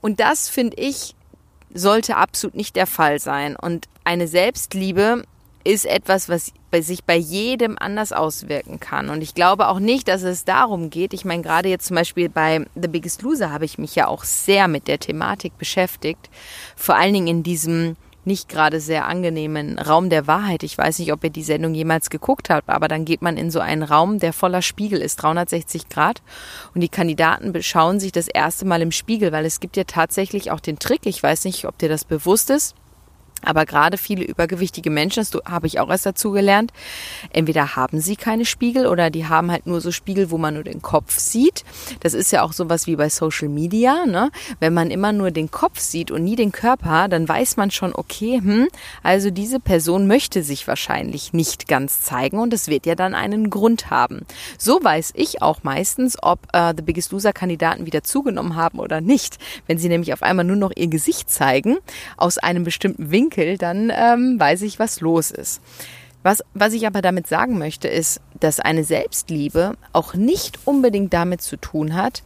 [0.00, 1.14] Und das finde ich
[1.74, 3.56] sollte absolut nicht der Fall sein.
[3.56, 5.24] Und eine Selbstliebe
[5.64, 9.10] ist etwas, was bei sich bei jedem anders auswirken kann.
[9.10, 11.12] Und ich glaube auch nicht, dass es darum geht.
[11.12, 14.24] Ich meine, gerade jetzt zum Beispiel bei The Biggest Loser habe ich mich ja auch
[14.24, 16.30] sehr mit der Thematik beschäftigt.
[16.76, 20.62] Vor allen Dingen in diesem nicht gerade sehr angenehmen Raum der Wahrheit.
[20.62, 23.50] Ich weiß nicht, ob ihr die Sendung jemals geguckt habt, aber dann geht man in
[23.50, 26.22] so einen Raum, der voller Spiegel ist, 360 Grad.
[26.74, 30.50] Und die Kandidaten beschauen sich das erste Mal im Spiegel, weil es gibt ja tatsächlich
[30.50, 32.74] auch den Trick, ich weiß nicht, ob dir das bewusst ist,
[33.46, 36.72] aber gerade viele übergewichtige Menschen, das habe ich auch erst dazu gelernt,
[37.30, 40.64] entweder haben sie keine Spiegel oder die haben halt nur so Spiegel, wo man nur
[40.64, 41.64] den Kopf sieht.
[42.00, 44.06] Das ist ja auch sowas wie bei Social Media.
[44.06, 44.30] Ne?
[44.60, 47.94] Wenn man immer nur den Kopf sieht und nie den Körper, dann weiß man schon,
[47.94, 48.68] okay, hm,
[49.02, 53.50] also diese Person möchte sich wahrscheinlich nicht ganz zeigen und es wird ja dann einen
[53.50, 54.26] Grund haben.
[54.58, 59.00] So weiß ich auch meistens, ob äh, The Biggest Loser Kandidaten wieder zugenommen haben oder
[59.00, 59.38] nicht.
[59.66, 61.76] Wenn sie nämlich auf einmal nur noch ihr Gesicht zeigen,
[62.16, 65.60] aus einem bestimmten Winkel, Winkel, dann ähm, weiß ich, was los ist.
[66.22, 71.40] Was, was ich aber damit sagen möchte, ist, dass eine Selbstliebe auch nicht unbedingt damit
[71.40, 72.22] zu tun hat,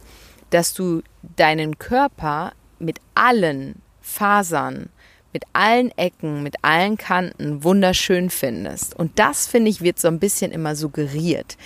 [0.49, 1.01] dass du
[1.35, 4.89] deinen Körper mit allen Fasern,
[5.33, 8.95] mit allen Ecken, mit allen Kanten wunderschön findest.
[8.95, 11.57] Und das, finde ich, wird so ein bisschen immer suggeriert.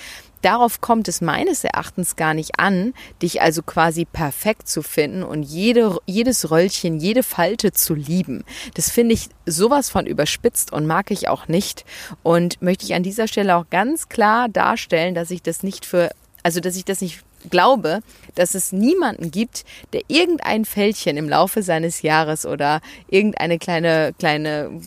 [0.45, 5.41] Darauf kommt es meines Erachtens gar nicht an, dich also quasi perfekt zu finden und
[5.41, 8.43] jede, jedes Röllchen, jede Falte zu lieben.
[8.75, 11.83] Das finde ich sowas von überspitzt und mag ich auch nicht.
[12.21, 16.11] Und möchte ich an dieser Stelle auch ganz klar darstellen, dass ich das nicht für,
[16.43, 18.01] also dass ich das nicht glaube,
[18.35, 24.79] dass es niemanden gibt, der irgendein Fältchen im Laufe seines Jahres oder irgendeine kleine, kleine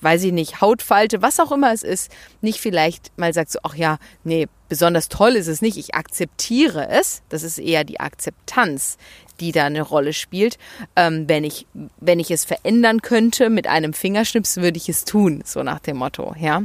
[0.00, 3.74] weiß ich nicht, Hautfalte, was auch immer es ist, nicht vielleicht mal sagt so, ach
[3.74, 8.98] ja, nee, besonders toll ist es nicht, ich akzeptiere es, das ist eher die Akzeptanz,
[9.40, 10.58] die da eine Rolle spielt.
[10.96, 11.66] Ähm, wenn, ich,
[11.98, 15.96] wenn ich es verändern könnte mit einem Fingerschnips, würde ich es tun, so nach dem
[15.96, 16.62] Motto, ja.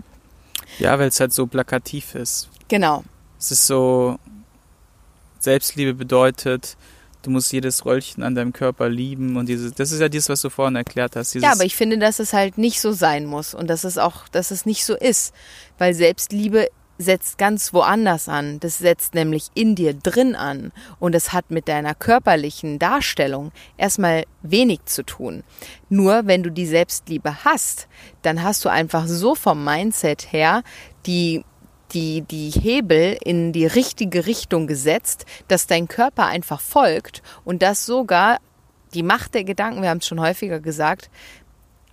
[0.78, 2.50] Ja, weil es halt so plakativ ist.
[2.68, 3.04] Genau.
[3.40, 4.20] Es ist so,
[5.40, 6.78] Selbstliebe bedeutet,
[7.22, 10.42] du musst jedes Röllchen an deinem Körper lieben und dieses, das ist ja das, was
[10.42, 11.36] du vorhin erklärt hast.
[11.36, 14.28] ja, aber ich finde, dass es halt nicht so sein muss und dass es auch,
[14.30, 15.34] dass es nicht so ist,
[15.78, 18.60] weil Selbstliebe setzt ganz woanders an.
[18.60, 24.26] Das setzt nämlich in dir drin an und es hat mit deiner körperlichen Darstellung erstmal
[24.42, 25.44] wenig zu tun.
[25.88, 27.88] Nur wenn du die Selbstliebe hast,
[28.22, 30.62] dann hast du einfach so vom Mindset her
[31.06, 31.44] die
[31.94, 37.86] die, die Hebel in die richtige Richtung gesetzt, dass dein Körper einfach folgt und dass
[37.86, 38.40] sogar
[38.94, 41.10] die Macht der Gedanken, wir haben es schon häufiger gesagt,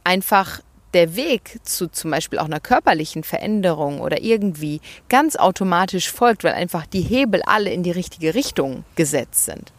[0.05, 0.61] einfach
[0.95, 6.55] der Weg zu zum Beispiel auch einer körperlichen Veränderung oder irgendwie ganz automatisch folgt, weil
[6.55, 9.73] einfach die Hebel alle in die richtige Richtung gesetzt sind.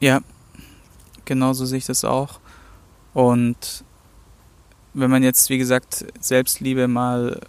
[0.00, 0.20] Ja,
[1.24, 2.40] genau so sehe ich das auch.
[3.14, 3.84] Und
[4.92, 7.40] wenn man jetzt, wie gesagt, Selbstliebe mal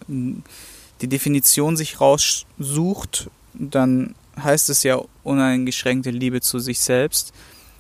[1.02, 7.34] die Definition sich raussucht, dann heißt es ja uneingeschränkte Liebe zu sich selbst.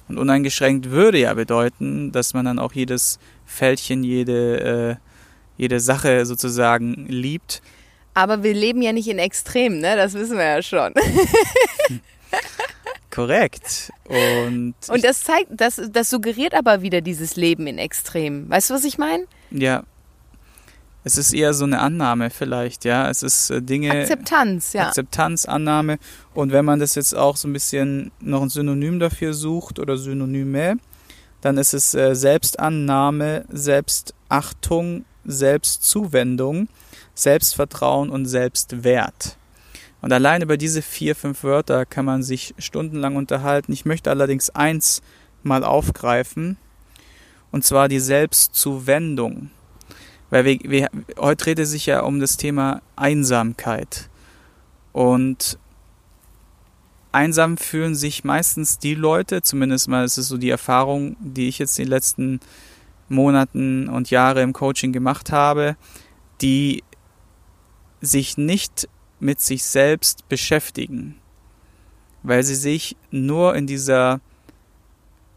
[0.08, 4.95] Und uneingeschränkt würde ja bedeuten, dass man dann auch jedes Fältchen, jede, äh,
[5.58, 7.62] jede Sache sozusagen liebt.
[8.13, 9.95] Aber wir leben ja nicht in Extremen, ne?
[9.95, 10.93] Das wissen wir ja schon.
[13.12, 13.91] Korrekt.
[14.06, 18.49] Und, Und das zeigt, das, das suggeriert aber wieder dieses Leben in Extremen.
[18.49, 19.25] Weißt du, was ich meine?
[19.51, 19.84] Ja,
[21.05, 23.09] es ist eher so eine Annahme vielleicht, ja.
[23.09, 23.91] Es ist äh, Dinge.
[23.91, 24.87] Akzeptanz, ja.
[24.87, 25.99] Akzeptanz, Annahme.
[26.33, 29.97] Und wenn man das jetzt auch so ein bisschen noch ein Synonym dafür sucht oder
[29.97, 30.77] Synonyme,
[31.41, 36.69] dann ist es äh, Selbstannahme, Selbstachtung, Selbstzuwendung,
[37.13, 39.37] Selbstvertrauen und Selbstwert.
[40.01, 43.71] Und allein über diese vier, fünf Wörter kann man sich stundenlang unterhalten.
[43.73, 45.03] Ich möchte allerdings eins
[45.43, 46.57] mal aufgreifen,
[47.51, 49.51] und zwar die Selbstzuwendung.
[50.29, 54.09] Weil wir, wir, heute dreht es sich ja um das Thema Einsamkeit.
[54.91, 55.59] Und
[57.11, 61.59] einsam fühlen sich meistens die Leute, zumindest mal ist es so die Erfahrung, die ich
[61.59, 62.39] jetzt in den letzten
[63.07, 65.77] Monaten und Jahre im Coaching gemacht habe,
[66.41, 66.83] die
[68.01, 71.15] sich nicht mit sich selbst beschäftigen,
[72.23, 74.19] weil sie sich nur in dieser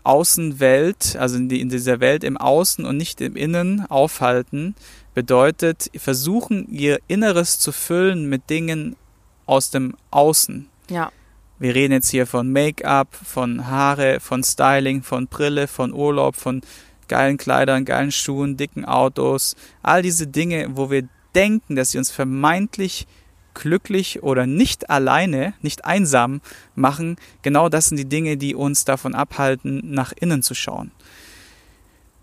[0.08, 4.74] Außenwelt, also in, die, in dieser Welt im Außen und nicht im Innen aufhalten,
[5.12, 8.96] bedeutet versuchen, ihr Inneres zu füllen mit Dingen
[9.44, 10.66] aus dem Außen.
[10.88, 11.12] Ja.
[11.58, 16.62] Wir reden jetzt hier von Make-up, von Haare, von Styling, von Brille, von Urlaub, von
[17.08, 22.10] geilen Kleidern, geilen Schuhen, dicken Autos, all diese Dinge, wo wir denken, dass sie uns
[22.10, 23.06] vermeintlich
[23.54, 26.40] glücklich oder nicht alleine, nicht einsam
[26.74, 30.92] machen, genau das sind die Dinge, die uns davon abhalten, nach innen zu schauen.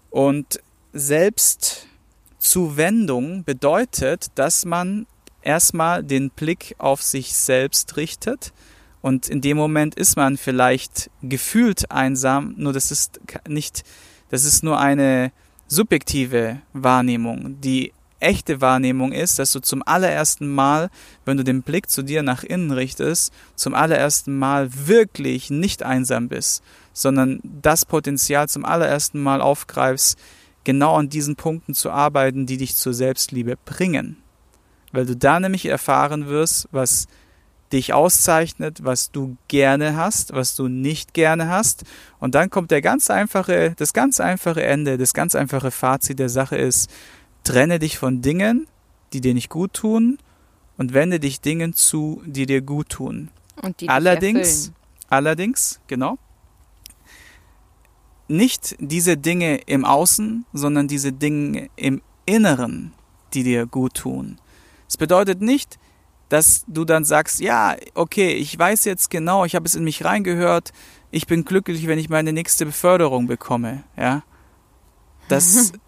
[0.10, 0.62] Und
[0.94, 5.08] Selbstzuwendung bedeutet, dass man
[5.42, 8.54] erstmal den Blick auf sich selbst richtet
[9.06, 13.84] und in dem Moment ist man vielleicht gefühlt einsam, nur das ist nicht,
[14.30, 15.32] das ist nur eine
[15.68, 17.94] subjektive Wahrnehmung, die
[18.26, 20.90] echte Wahrnehmung ist, dass du zum allerersten Mal,
[21.26, 26.28] wenn du den Blick zu dir nach innen richtest, zum allerersten Mal wirklich nicht einsam
[26.28, 30.18] bist, sondern das Potenzial zum allerersten Mal aufgreifst,
[30.64, 34.18] genau an diesen Punkten zu arbeiten, die dich zur Selbstliebe bringen.
[34.92, 37.08] Weil du da nämlich erfahren wirst, was
[37.74, 41.84] dich auszeichnet, was du gerne hast, was du nicht gerne hast.
[42.20, 46.30] Und dann kommt der ganz einfache, das ganz einfache Ende, das ganz einfache Fazit der
[46.30, 46.90] Sache ist,
[47.45, 48.67] trenne dich von Dingen,
[49.13, 50.17] die dir nicht gut tun
[50.77, 53.29] und wende dich Dingen zu, die dir gut tun.
[53.62, 54.73] Und die allerdings,
[55.08, 56.17] allerdings, genau,
[58.27, 62.93] nicht diese Dinge im Außen, sondern diese Dinge im Inneren,
[63.34, 64.38] die dir gut tun.
[64.89, 65.77] Es bedeutet nicht,
[66.29, 70.03] dass du dann sagst, ja, okay, ich weiß jetzt genau, ich habe es in mich
[70.03, 70.73] reingehört,
[71.12, 74.23] ich bin glücklich, wenn ich meine nächste Beförderung bekomme, ja.
[75.27, 75.71] Das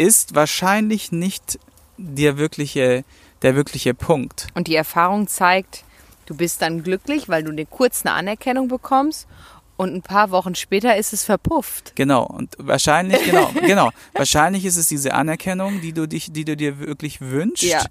[0.00, 1.58] ist wahrscheinlich nicht
[1.98, 3.04] der wirkliche,
[3.42, 4.46] der wirkliche Punkt.
[4.54, 5.84] Und die Erfahrung zeigt,
[6.24, 9.28] du bist dann glücklich, weil du eine kurze Anerkennung bekommst
[9.76, 11.92] und ein paar Wochen später ist es verpufft.
[11.96, 16.56] Genau und wahrscheinlich genau genau wahrscheinlich ist es diese Anerkennung, die du dich, die du
[16.56, 17.64] dir wirklich wünschst.
[17.64, 17.84] Ja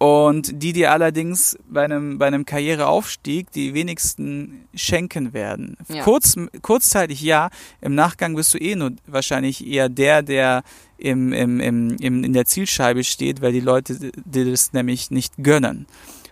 [0.00, 5.76] und die dir allerdings bei einem, bei einem Karriereaufstieg die wenigsten schenken werden.
[5.88, 6.04] Ja.
[6.04, 7.50] Kurz, kurzzeitig ja,
[7.82, 10.62] im Nachgang bist du eh nur wahrscheinlich eher der, der
[10.96, 15.34] im, im, im, im, in der Zielscheibe steht, weil die Leute dir das nämlich nicht
[15.36, 15.86] gönnen.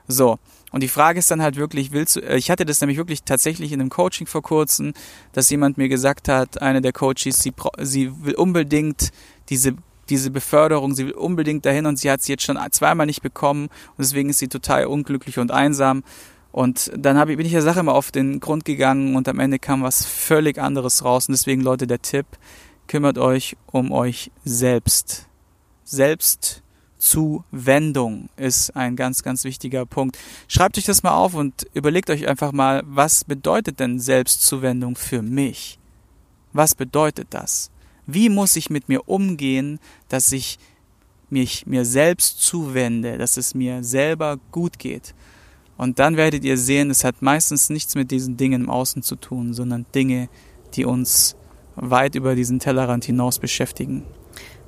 [0.07, 0.39] So.
[0.71, 3.73] Und die Frage ist dann halt wirklich, willst du, ich hatte das nämlich wirklich tatsächlich
[3.73, 4.95] in einem Coaching vor kurzem,
[5.33, 9.11] dass jemand mir gesagt hat, eine der Coaches, sie, sie will unbedingt
[9.51, 9.77] diese
[10.11, 13.65] diese Beförderung, sie will unbedingt dahin und sie hat sie jetzt schon zweimal nicht bekommen
[13.65, 16.03] und deswegen ist sie total unglücklich und einsam.
[16.51, 19.39] Und dann hab ich, bin ich der Sache mal auf den Grund gegangen und am
[19.39, 21.29] Ende kam was völlig anderes raus.
[21.29, 22.27] Und deswegen, Leute, der Tipp,
[22.87, 25.27] kümmert euch um euch selbst.
[25.85, 30.19] Selbstzuwendung ist ein ganz, ganz wichtiger Punkt.
[30.49, 35.21] Schreibt euch das mal auf und überlegt euch einfach mal, was bedeutet denn Selbstzuwendung für
[35.23, 35.79] mich?
[36.53, 37.71] Was bedeutet das?
[38.11, 40.59] Wie muss ich mit mir umgehen, dass ich
[41.29, 45.15] mich mir selbst zuwende, dass es mir selber gut geht?
[45.77, 49.15] Und dann werdet ihr sehen, es hat meistens nichts mit diesen Dingen im Außen zu
[49.15, 50.31] tun, sondern Dinge,
[50.73, 51.37] die uns
[51.77, 54.05] weit über diesen Tellerrand hinaus beschäftigen.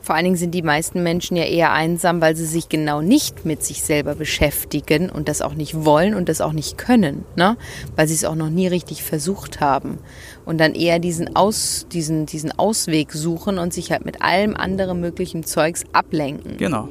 [0.02, 3.44] Vor allen Dingen sind die meisten Menschen ja eher einsam, weil sie sich genau nicht
[3.44, 7.56] mit sich selber beschäftigen und das auch nicht wollen und das auch nicht können, ne?
[7.96, 9.98] weil sie es auch noch nie richtig versucht haben.
[10.46, 15.00] Und dann eher diesen, Aus, diesen, diesen Ausweg suchen und sich halt mit allem anderen
[15.00, 16.56] möglichen Zeugs ablenken.
[16.56, 16.88] Genau.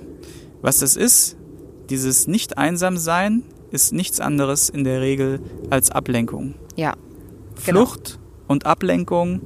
[0.62, 1.36] Was das ist,
[1.90, 6.56] dieses Nicht-Einsam-Sein ist nichts anderes in der Regel als Ablenkung.
[6.76, 6.94] Ja.
[7.66, 7.86] Genau.
[7.86, 9.42] Flucht und Ablenkung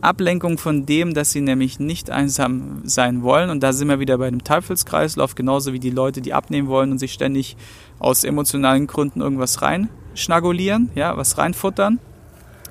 [0.00, 3.50] Ablenkung von dem, dass sie nämlich nicht einsam sein wollen.
[3.50, 6.92] Und da sind wir wieder bei dem Teufelskreislauf, genauso wie die Leute, die abnehmen wollen
[6.92, 7.56] und sich ständig
[7.98, 11.98] aus emotionalen Gründen irgendwas reinschnagulieren, ja, was reinfuttern.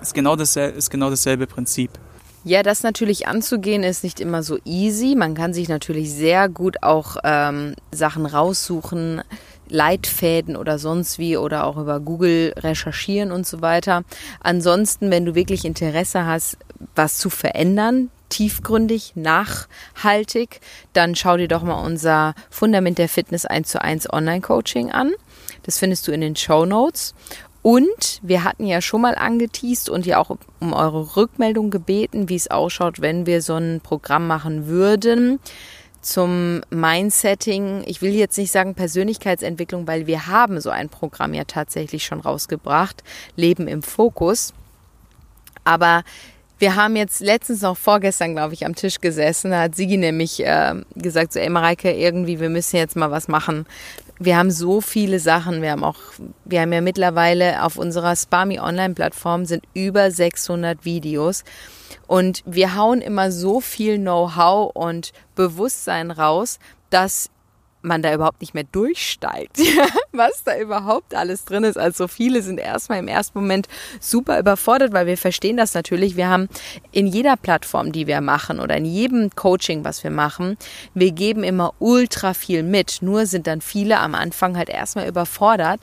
[0.01, 1.91] Ist genau, dasselbe, ist genau dasselbe Prinzip.
[2.43, 5.15] Ja, das natürlich anzugehen ist nicht immer so easy.
[5.17, 9.21] Man kann sich natürlich sehr gut auch ähm, Sachen raussuchen,
[9.69, 14.03] Leitfäden oder sonst wie oder auch über Google recherchieren und so weiter.
[14.39, 16.57] Ansonsten, wenn du wirklich Interesse hast,
[16.95, 20.59] was zu verändern, tiefgründig, nachhaltig,
[20.93, 25.13] dann schau dir doch mal unser Fundament der Fitness 1 zu 1 Online Coaching an.
[25.63, 27.13] Das findest du in den Show Notes.
[27.61, 32.35] Und wir hatten ja schon mal angeteased und ja auch um eure Rückmeldung gebeten, wie
[32.35, 35.39] es ausschaut, wenn wir so ein Programm machen würden
[36.01, 37.83] zum Mindsetting.
[37.85, 42.21] Ich will jetzt nicht sagen Persönlichkeitsentwicklung, weil wir haben so ein Programm ja tatsächlich schon
[42.21, 43.03] rausgebracht,
[43.35, 44.53] Leben im Fokus.
[45.65, 46.03] Aber
[46.59, 49.51] wir haben jetzt letztens noch vorgestern, glaube ich, am Tisch gesessen.
[49.51, 53.27] Da hat Sigi nämlich äh, gesagt, so, ey Mareike, irgendwie, wir müssen jetzt mal was
[53.27, 53.65] machen.
[54.19, 55.61] Wir haben so viele Sachen.
[55.61, 55.99] Wir haben auch,
[56.45, 61.43] wir haben ja mittlerweile auf unserer Spami Online Plattform sind über 600 Videos.
[62.07, 66.57] Und wir hauen immer so viel Know-how und Bewusstsein raus,
[66.89, 67.29] dass
[67.87, 69.57] man da überhaupt nicht mehr durchsteigt,
[70.11, 71.77] was da überhaupt alles drin ist.
[71.77, 73.67] Also viele sind erstmal im ersten Moment
[73.99, 76.15] super überfordert, weil wir verstehen das natürlich.
[76.15, 76.49] Wir haben
[76.91, 80.57] in jeder Plattform, die wir machen oder in jedem Coaching, was wir machen,
[80.93, 82.99] wir geben immer ultra viel mit.
[83.01, 85.79] Nur sind dann viele am Anfang halt erstmal überfordert.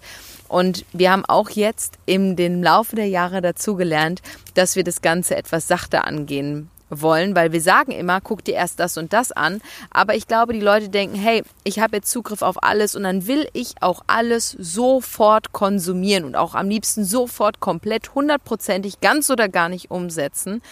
[0.49, 4.22] Und wir haben auch jetzt im Laufe der Jahre dazugelernt,
[4.55, 6.70] dass wir das Ganze etwas sachter angehen
[7.01, 9.61] wollen, weil wir sagen immer, guck dir erst das und das an.
[9.90, 13.26] Aber ich glaube, die Leute denken, hey, ich habe jetzt Zugriff auf alles und dann
[13.26, 19.49] will ich auch alles sofort konsumieren und auch am liebsten sofort komplett hundertprozentig ganz oder
[19.49, 20.62] gar nicht umsetzen.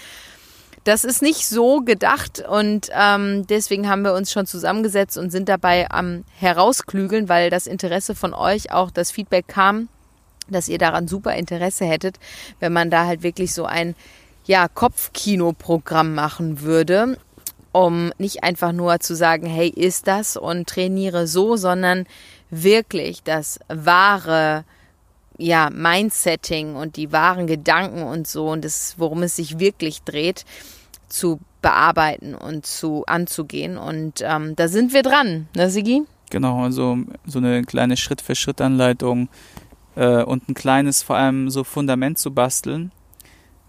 [0.84, 5.48] das ist nicht so gedacht und ähm, deswegen haben wir uns schon zusammengesetzt und sind
[5.48, 9.88] dabei am Herausklügeln, weil das Interesse von euch auch das Feedback kam,
[10.48, 12.18] dass ihr daran super Interesse hättet,
[12.58, 13.94] wenn man da halt wirklich so ein
[14.45, 17.18] ja, Kopfkinoprogramm machen würde,
[17.72, 22.07] um nicht einfach nur zu sagen, hey, ist das und trainiere so, sondern
[22.51, 24.64] wirklich das wahre
[25.38, 30.45] ja, Mindsetting und die wahren Gedanken und so und das, worum es sich wirklich dreht,
[31.09, 33.78] zu bearbeiten und zu anzugehen.
[33.78, 36.03] Und ähm, da sind wir dran, ne, Sigi?
[36.30, 39.28] Genau, also so eine kleine Schritt-für-Schritt-Anleitung
[39.97, 42.90] äh, und ein kleines, vor allem so Fundament zu basteln,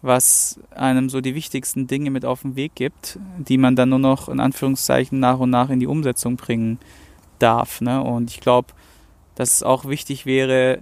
[0.04, 4.00] was einem so die wichtigsten Dinge mit auf den Weg gibt, die man dann nur
[4.00, 6.78] noch in Anführungszeichen nach und nach in die Umsetzung bringen
[7.40, 7.80] darf.
[7.80, 8.04] Ne?
[8.04, 8.68] Und ich glaube,
[9.36, 10.80] dass es auch wichtig wäre,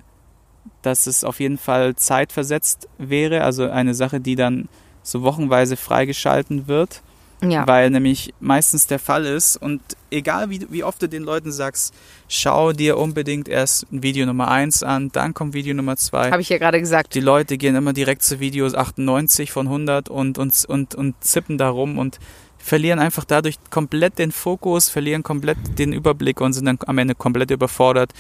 [0.82, 4.68] dass es auf jeden Fall zeitversetzt wäre, also eine Sache, die dann
[5.04, 7.04] so wochenweise freigeschalten wird.
[7.44, 7.66] Ja.
[7.66, 9.82] Weil nämlich meistens der Fall ist und
[10.12, 11.94] egal wie, wie oft du den Leuten sagst,
[12.28, 16.32] schau dir unbedingt erst Video Nummer 1 an, dann kommt Video Nummer 2.
[16.32, 17.16] Habe ich ja gerade gesagt.
[17.16, 21.58] Die Leute gehen immer direkt zu Videos 98 von 100 und, und, und, und zippen
[21.58, 22.20] da rum und
[22.60, 27.16] verlieren einfach dadurch komplett den Fokus, verlieren komplett den Überblick und sind dann am Ende
[27.16, 28.14] komplett überfordert.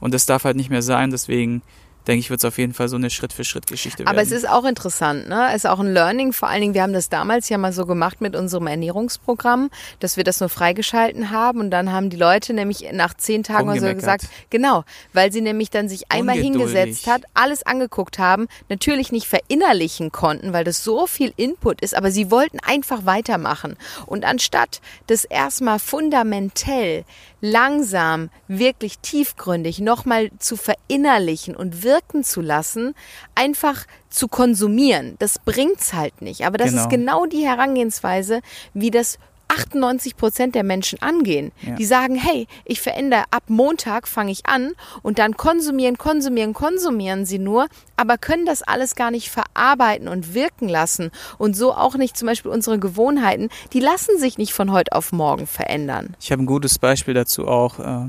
[0.00, 1.62] Und das darf halt nicht mehr sein, deswegen
[2.06, 4.08] denke ich, wird es auf jeden Fall so eine Schritt-für-Schritt-Geschichte werden.
[4.08, 5.48] Aber es ist auch interessant, ne?
[5.50, 6.32] Es ist auch ein Learning.
[6.32, 10.16] Vor allen Dingen, wir haben das damals ja mal so gemacht mit unserem Ernährungsprogramm, dass
[10.16, 13.80] wir das nur freigeschalten haben und dann haben die Leute nämlich nach zehn Tagen oder
[13.80, 16.74] so gesagt, genau, weil sie nämlich dann sich einmal Ungeduldig.
[16.74, 21.94] hingesetzt hat, alles angeguckt haben, natürlich nicht verinnerlichen konnten, weil das so viel Input ist,
[21.94, 23.76] aber sie wollten einfach weitermachen.
[24.06, 27.04] Und anstatt das erstmal fundamentell
[27.40, 32.94] langsam, wirklich tiefgründig nochmal zu verinnerlichen und wirken zu lassen,
[33.34, 35.16] einfach zu konsumieren.
[35.18, 36.46] Das bringt's halt nicht.
[36.46, 36.82] Aber das genau.
[36.82, 38.40] ist genau die Herangehensweise,
[38.74, 39.18] wie das
[39.56, 41.52] 98 Prozent der Menschen angehen.
[41.62, 41.74] Ja.
[41.76, 47.24] Die sagen, hey, ich verändere, ab Montag fange ich an und dann konsumieren, konsumieren, konsumieren
[47.24, 51.10] sie nur, aber können das alles gar nicht verarbeiten und wirken lassen.
[51.38, 55.12] Und so auch nicht zum Beispiel unsere Gewohnheiten, die lassen sich nicht von heute auf
[55.12, 56.16] morgen verändern.
[56.20, 57.78] Ich habe ein gutes Beispiel dazu auch.
[57.78, 58.08] Äh,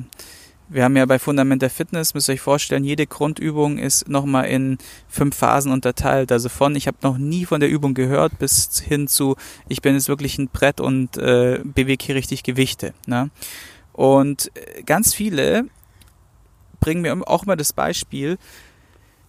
[0.70, 4.45] wir haben ja bei Fundament der Fitness, müsst ihr euch vorstellen, jede Grundübung ist nochmal
[4.45, 6.32] in fünf Phasen unterteilt.
[6.32, 9.36] Also von, ich habe noch nie von der Übung gehört, bis hin zu,
[9.70, 12.93] ich bin jetzt wirklich ein Brett und äh, bewege hier richtig Gewichte.
[13.05, 13.30] Ne?
[13.93, 15.65] Und äh, ganz viele
[16.80, 18.38] bringen mir auch mal das Beispiel,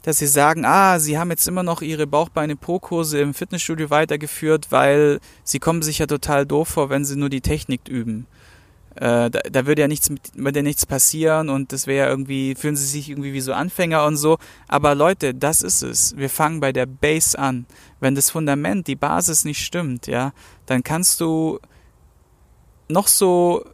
[0.03, 5.21] dass sie sagen, ah, sie haben jetzt immer noch ihre Bauchbeine-Po-Kurse im Fitnessstudio weitergeführt, weil
[5.45, 8.27] sie kommen sich ja total doof vor, wenn sie nur die Technik üben
[9.01, 12.77] äh, da, da würde ja nichts mit, würde nichts passieren und das wäre irgendwie, fühlen
[12.77, 14.39] sie sich irgendwie wie so Anfänger und so.
[14.67, 16.17] Aber Leute, das ist es.
[16.17, 17.67] Wir fangen bei der Base an.
[18.01, 20.33] Wenn das Fundament, die Basis nicht stimmt, ja,
[20.67, 21.61] dann kannst du
[22.89, 23.65] noch so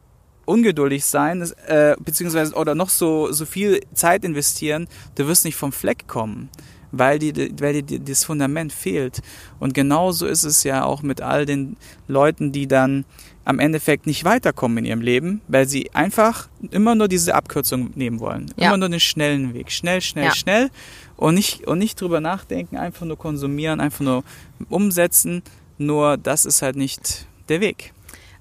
[0.45, 5.72] ungeduldig sein, äh, beziehungsweise oder noch so, so viel Zeit investieren, du wirst nicht vom
[5.72, 6.51] Fleck kommen,
[6.93, 9.22] weil dir weil die, das Fundament fehlt.
[9.59, 11.77] Und genauso ist es ja auch mit all den
[12.09, 13.07] Leuten, die dann
[13.45, 18.20] am Endeffekt nicht weiterkommen in ihrem Leben, weil sie einfach immer nur diese Abkürzung nehmen
[18.20, 18.51] wollen.
[18.57, 18.68] Ja.
[18.68, 19.70] Immer nur den schnellen Weg.
[19.70, 20.34] Schnell, schnell, ja.
[20.34, 20.70] schnell.
[21.16, 24.24] Und nicht, und nicht drüber nachdenken, einfach nur konsumieren, einfach nur
[24.68, 25.42] umsetzen.
[25.78, 27.92] Nur das ist halt nicht der Weg.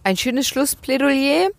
[0.04, 1.50] Ein schönes Schlussplädoyer.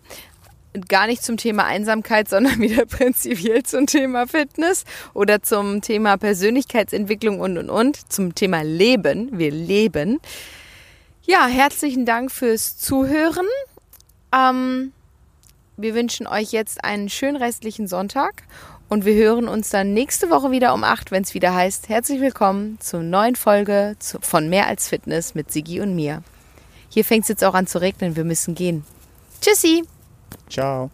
[0.89, 4.83] Gar nicht zum Thema Einsamkeit, sondern wieder prinzipiell zum Thema Fitness
[5.13, 8.11] oder zum Thema Persönlichkeitsentwicklung und und und.
[8.11, 9.29] Zum Thema Leben.
[9.37, 10.19] Wir leben.
[11.27, 13.47] Ja, herzlichen Dank fürs Zuhören.
[14.31, 14.91] Ähm,
[15.75, 18.43] wir wünschen euch jetzt einen schönen restlichen Sonntag
[18.89, 22.21] und wir hören uns dann nächste Woche wieder um 8, wenn es wieder heißt, herzlich
[22.21, 26.21] willkommen zur neuen Folge von Mehr als Fitness mit Sigi und mir.
[26.89, 28.85] Hier fängt es jetzt auch an zu regnen, wir müssen gehen.
[29.41, 29.83] Tschüssi.
[30.47, 30.91] Ciao.